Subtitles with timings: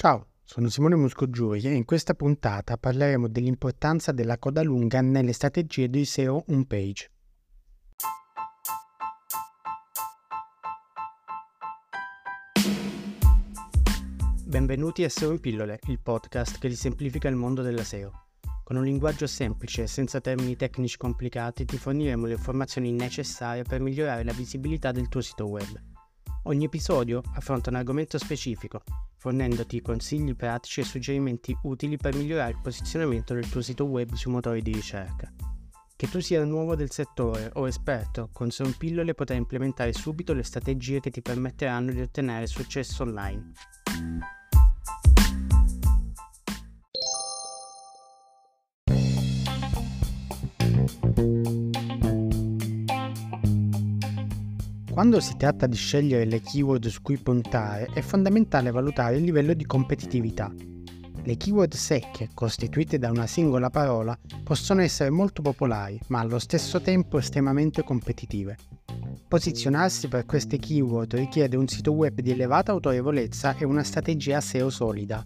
[0.00, 5.90] Ciao, sono Simone Muscogiuri e in questa puntata parleremo dell'importanza della coda lunga nelle strategie
[5.90, 7.10] di SEO homepage.
[14.44, 18.12] Benvenuti a SEO in pillole, il podcast che ti semplifica il mondo della SEO.
[18.62, 23.80] Con un linguaggio semplice e senza termini tecnici complicati ti forniremo le informazioni necessarie per
[23.80, 25.97] migliorare la visibilità del tuo sito web.
[26.44, 28.82] Ogni episodio affronta un argomento specifico
[29.18, 34.30] fornendoti consigli pratici e suggerimenti utili per migliorare il posizionamento del tuo sito web sui
[34.30, 35.30] motori di ricerca.
[35.96, 40.44] Che tu sia nuovo del settore o esperto, con Son Pillole potrai implementare subito le
[40.44, 43.52] strategie che ti permetteranno di ottenere successo online.
[54.98, 59.54] Quando si tratta di scegliere le keyword su cui puntare, è fondamentale valutare il livello
[59.54, 60.52] di competitività.
[61.22, 66.80] Le keyword secche, costituite da una singola parola, possono essere molto popolari, ma allo stesso
[66.80, 68.56] tempo estremamente competitive.
[69.28, 74.68] Posizionarsi per queste keyword richiede un sito web di elevata autorevolezza e una strategia SEO
[74.68, 75.24] solida.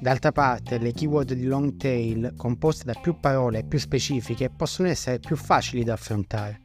[0.00, 4.88] D'altra parte, le keyword di long tail, composte da più parole e più specifiche, possono
[4.88, 6.61] essere più facili da affrontare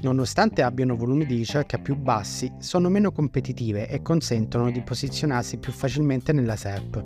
[0.00, 5.72] nonostante abbiano volumi di ricerca più bassi, sono meno competitive e consentono di posizionarsi più
[5.72, 7.02] facilmente nella SERP.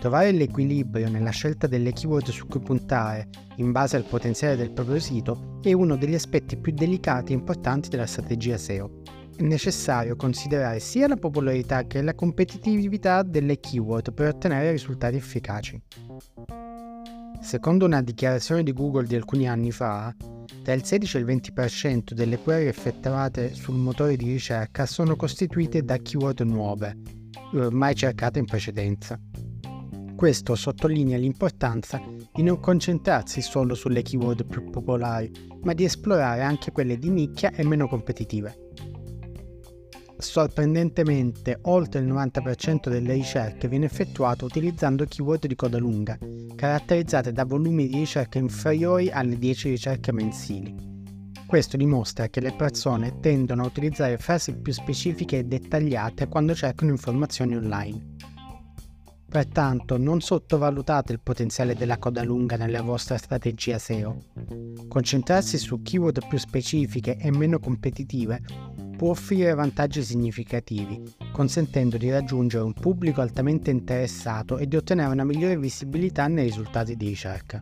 [0.00, 5.00] Trovare l'equilibrio nella scelta delle keyword su cui puntare, in base al potenziale del proprio
[5.00, 9.02] sito, è uno degli aspetti più delicati e importanti della strategia SEO.
[9.36, 15.82] È necessario considerare sia la popolarità che la competitività delle keyword per ottenere risultati efficaci.
[17.40, 20.14] Secondo una dichiarazione di Google di alcuni anni fa,
[20.68, 25.82] tra il 16 e il 20% delle query effettuate sul motore di ricerca sono costituite
[25.82, 26.94] da keyword nuove,
[27.70, 29.18] mai cercate in precedenza.
[30.14, 32.02] Questo sottolinea l'importanza
[32.34, 37.50] di non concentrarsi solo sulle keyword più popolari, ma di esplorare anche quelle di nicchia
[37.50, 38.68] e meno competitive.
[40.20, 46.18] Sorprendentemente, oltre il 90% delle ricerche viene effettuato utilizzando keyword di coda lunga,
[46.56, 50.74] caratterizzate da volumi di ricerca inferiori alle 10 ricerche mensili.
[51.46, 56.90] Questo dimostra che le persone tendono a utilizzare frasi più specifiche e dettagliate quando cercano
[56.90, 58.16] informazioni online.
[59.30, 64.24] Pertanto non sottovalutate il potenziale della coda lunga nella vostra strategia SEO.
[64.88, 68.42] Concentrarsi su keyword più specifiche e meno competitive
[68.98, 71.00] può offrire vantaggi significativi,
[71.30, 76.96] consentendo di raggiungere un pubblico altamente interessato e di ottenere una migliore visibilità nei risultati
[76.96, 77.60] di ricerca.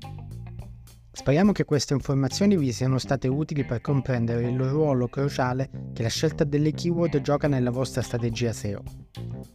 [1.13, 6.09] Speriamo che queste informazioni vi siano state utili per comprendere il ruolo cruciale che la
[6.09, 8.83] scelta delle keyword gioca nella vostra strategia SEO.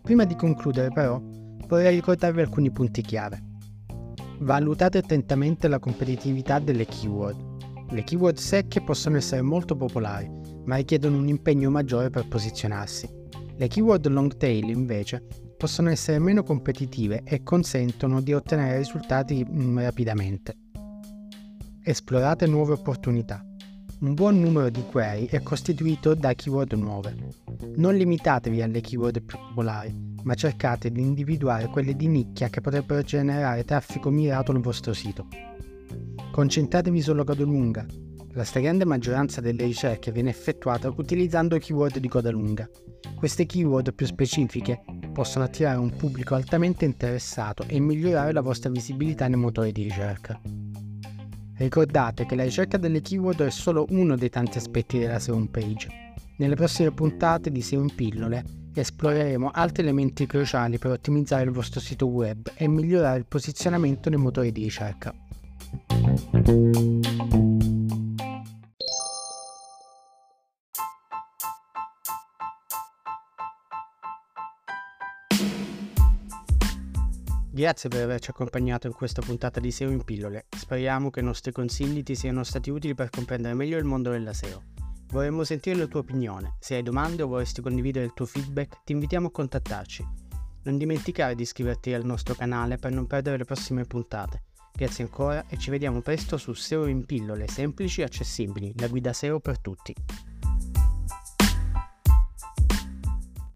[0.04, 1.20] Prima di concludere però,
[1.68, 3.42] vorrei ricordarvi alcuni punti chiave.
[4.42, 7.90] Valutate attentamente la competitività delle keyword.
[7.90, 13.10] Le keyword secche possono essere molto popolari, ma richiedono un impegno maggiore per posizionarsi.
[13.56, 15.26] Le keyword long tail invece
[15.58, 20.58] possono essere meno competitive e consentono di ottenere risultati mm, rapidamente.
[21.84, 23.46] Esplorate nuove opportunità.
[24.00, 27.16] Un buon numero di query è costituito da keyword nuove.
[27.76, 33.04] Non limitatevi alle keyword più popolari, ma cercate di individuare quelle di nicchia che potrebbero
[33.04, 35.28] generare traffico mirato al vostro sito.
[36.32, 37.86] Concentratevi sulla coda lunga,
[38.34, 42.70] la stragrande maggioranza delle ricerche viene effettuata utilizzando keyword di coda lunga.
[43.16, 44.82] Queste keyword più specifiche
[45.12, 50.40] possono attirare un pubblico altamente interessato e migliorare la vostra visibilità nei motori di ricerca.
[51.58, 55.88] Ricordate che la ricerca delle keyword è solo uno dei tanti aspetti della SEO homepage.
[56.38, 58.44] Nelle prossime puntate di SEO in pillole
[58.74, 64.18] esploreremo altri elementi cruciali per ottimizzare il vostro sito web e migliorare il posizionamento nei
[64.18, 65.14] motori di ricerca.
[77.54, 80.46] Grazie per averci accompagnato in questa puntata di SEO in pillole.
[80.56, 84.32] Speriamo che i nostri consigli ti siano stati utili per comprendere meglio il mondo della
[84.32, 84.64] SEO.
[85.08, 86.56] Vorremmo sentire la tua opinione.
[86.62, 90.08] Se hai domande o vorresti condividere il tuo feedback, ti invitiamo a contattarci.
[90.64, 94.44] Non dimenticare di iscriverti al nostro canale per non perdere le prossime puntate.
[94.74, 99.12] Grazie ancora e ci vediamo presto su SEO in pillole semplici e accessibili, la guida
[99.12, 99.94] SEO per tutti.